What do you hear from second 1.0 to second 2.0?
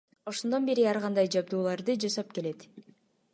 кандай жабдууларды